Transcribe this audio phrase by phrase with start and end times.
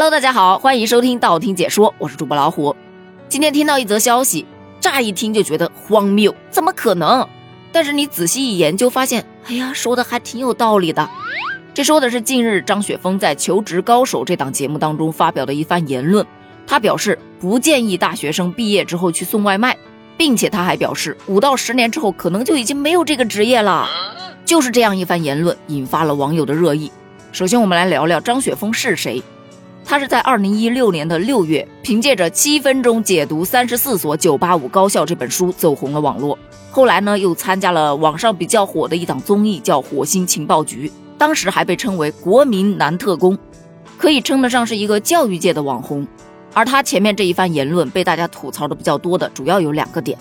[0.00, 2.76] Hello，大家好，欢迎收听道听解说，我是主播老虎。
[3.28, 4.46] 今天听到一则消息，
[4.80, 7.28] 乍一听就觉得荒谬，怎么可能？
[7.72, 11.10] 但是你仔细一研究，发现，哎呀，说的还挺有道理的。
[11.74, 16.24] 这说的是近日张雪峰在《求职高手》这档节目当中发表的一番言论。
[16.64, 19.76] 他表示不建议大学生毕业之后去送外卖，
[20.16, 23.88] 并且他还表示，五到十年之后可能就已经没有这个职业了。
[24.44, 26.92] 就是这样一番言论，引发了网友的热议。
[27.32, 29.20] 首先，我们来聊聊张雪峰是谁。
[29.90, 36.38] 他是在二零一六年的六月，凭借着《七分钟解读三十四所九八五高校》这本书走红了网络。
[36.70, 43.38] 后来呢，又参加了网上比较火的一档综艺，叫《火星情报局》，当时还被称为“国民男特工”，
[43.96, 46.06] 可以称得上是一个教育界的网红。
[46.52, 50.18] 而他前面这一番言论被大家吐槽的比较多的，主要有两个点。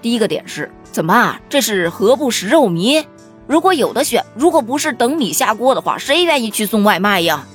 [0.00, 1.38] 第一个点是，怎么啊？
[1.46, 3.04] 这是何不食肉糜？
[3.46, 7.46] 如果有的选，如果不是等米下锅的话，谁愿意去送外卖呀？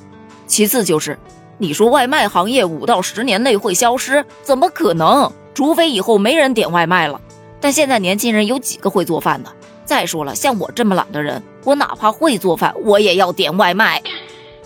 [0.45, 1.18] 其次就是。
[1.58, 4.26] 你说外卖行业五到十年内会消失？
[4.44, 5.31] 怎么可能？
[5.53, 7.20] 除非以后没人点外卖了。
[7.61, 9.50] 但现在年轻人有几个会做饭的？
[9.86, 14.02] 再说了，像我这么懒的人，我哪怕会做饭，我也要点外卖。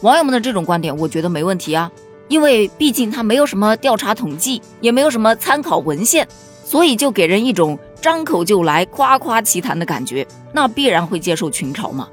[0.01, 1.91] 网友们的这种观点，我觉得没问题啊，
[2.27, 6.27] 因为毕竟他没有什么调查统计，也没有什么参考文献，
[6.63, 12.07] 所以就给人一种张口就来、夸夸其谈的感觉，那必然会接受群嘲嘛。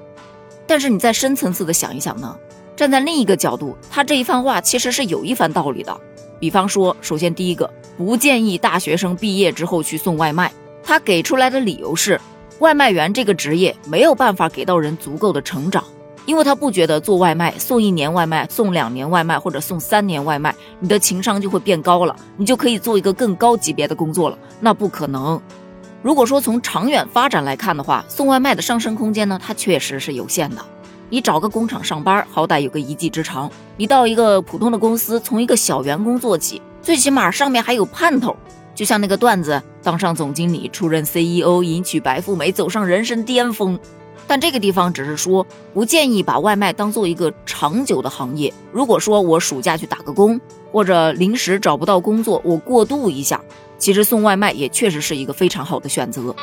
[0.67, 2.37] 但是你再深层次的想一想呢？
[2.77, 5.99] 站在另一个角度，他这一番话其实是有一番道理的。
[6.39, 10.53] 比方说，首先第一个，不建议大学生毕业之后去送外卖。
[10.85, 12.21] 他给出来的理由是，
[12.59, 15.83] 外卖员这个职业没有办法给到人足够的成长，
[16.27, 24.39] 因为他不觉得做外卖送一年外卖、送两年外卖或者送三年外卖，你的情商就会变高了，你就可以做一个更高级别的工作了。
[24.61, 25.41] 那不可能。
[26.03, 30.63] 如果说从长远发展来看的话，送外卖的上升空间呢，它确实是有限的。
[31.09, 38.37] 你找个工厂上班，好歹有个一技之长；你到一个普通的公司，从一个小员工做起，最起码上面还有盼头。
[38.75, 43.79] 就像那个段子，当上总经理，出任 CEO，迎娶白富美，走上人生巅峰。
[44.27, 48.53] 但这个地方只是说，不建议把外卖当做一个长久的行业。
[48.73, 50.39] 如果说我暑假去打个工，
[50.73, 53.41] 或者临时找不到工作，我过渡一下，
[53.79, 56.35] 其实送外卖也确实是一个非常好的选择。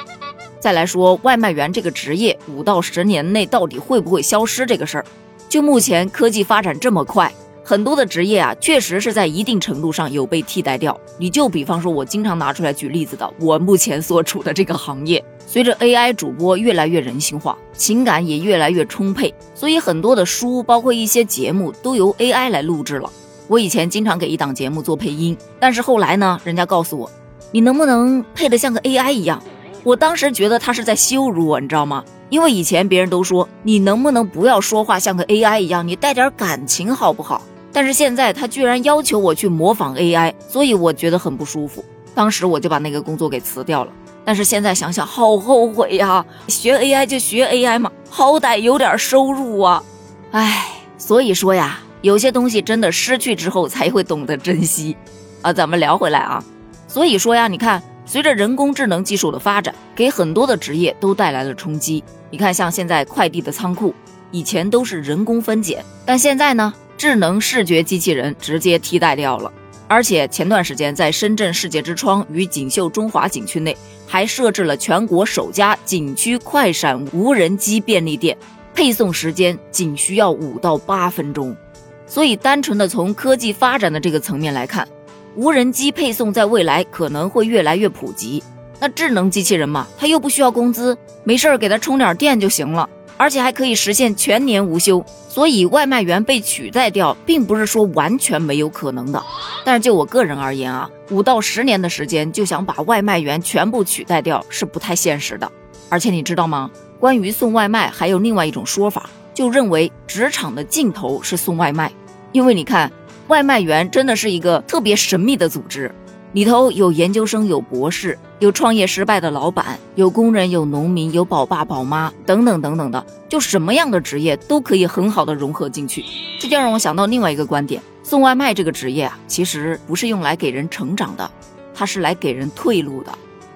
[0.64, 5.06] 再来说外卖员这个职业，五到十年内到底会不会消失这个事儿？
[5.50, 7.30] 就目前科技发展这么快，
[7.66, 10.98] 很多的职业啊，确实是在一定程度上有被替代掉。
[11.18, 23.12] 你就比方说，我经常拿出来举例子的，我目前所处的这个行业，随着 AI 主播越来越人性化，情感也越来越充沛，所以很多的书，包括一些节目，都由 AI 来录制了。
[23.50, 27.12] 我以前经常给一档节目做配音，但是后来呢，人家告诉我，
[27.52, 29.44] 你能不能配得像个 AI 一样？
[29.84, 32.04] 我当时觉得他是在羞辱我，你知道吗？
[32.30, 37.42] 因为以前别人都说你能不能不要说话像个 AI 一样，你带点感情好不好？
[37.72, 41.84] 但是现在他居然要求我去模仿 AI，所以我觉得很不舒服。
[42.16, 43.92] 当时我就把那个工作给辞掉了。
[44.26, 46.26] 但是现在想想好后悔呀！
[46.48, 49.84] 学 AI 就学 AI 嘛，好歹有点收入啊！
[50.32, 50.68] 唉，
[50.98, 54.96] 所以说呀，有些东西真的失去之后才会懂得珍惜
[55.42, 55.52] 啊。
[55.52, 56.42] 咱们聊回来啊，
[56.88, 57.84] 所以说呀，你看。
[58.14, 62.04] 随着人工智能技术的发展，给很多的职业都带来了冲击。
[62.30, 63.92] 你看，像现在快递的仓库，
[64.30, 69.52] 以前都是人工分拣，但现在呢，智能视觉机器人直接替代掉了。
[69.88, 73.76] 而且前段时间，在深圳世界之窗与锦绣中华景区内，
[74.06, 78.38] 还设置了全国首家景区快闪无人机便利店，
[78.76, 81.58] 配送时间仅需要五到八分钟。
[82.06, 84.88] 所以，单纯的从科技发展的这个层面来看。
[85.36, 88.44] 无人机配送在未来可能会越来越普及。
[88.80, 95.04] 那智能机器人嘛，它又不需要工资，没事儿给它充点电就行了，而且还可以实现全年无休。
[95.30, 99.24] 所以外卖员被取代掉，并不是说完全没有可能的。
[99.64, 105.52] 但是就我个人而言啊，五到十年的时间就想把外卖员全部取代掉是不太现实的。
[105.90, 106.70] 而且你知道吗？
[107.00, 111.92] 关于送外卖，还有另外一种说法，就认为职场的尽头是送外卖，
[112.32, 112.92] 因为你看。
[113.28, 115.94] 外卖员真的是一个特别神秘的组织，
[116.34, 126.04] 里头有研究生，有博士，有创业失败的老板，有工人，有农民，有宝爸宝妈等等等等的，就什么样的职业都可以很好的融合进去。
[126.40, 131.32] 这就让我想到另外一个观点：送外卖这个职业啊，其实不是用来给人成长的，
[131.74, 133.12] 它是来给人退路的。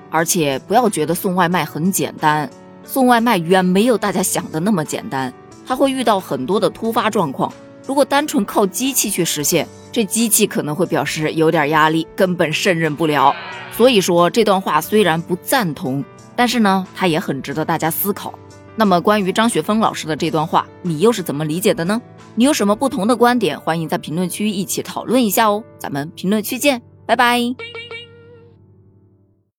[0.09, 2.49] 而且不要觉得送外卖很简单，
[2.85, 5.33] 送外卖远没有大家想的那么简单，
[5.67, 7.51] 他会遇到很多的突发状况。
[7.87, 13.33] 如果单纯靠机器去实现，这机器可能会表示有点压力，根本胜任不了。
[13.71, 16.03] 所以说这段话虽然不赞同，
[16.35, 18.37] 但是呢，它也很值得大家思考。
[18.75, 21.99] 那么关于张雪峰老师的这段话，你又是怎么理解的呢？
[22.35, 23.59] 你有什么不同的观点？
[23.59, 25.63] 欢迎在评论区一起讨论一下哦。
[25.79, 27.39] 咱们评论区见，拜拜。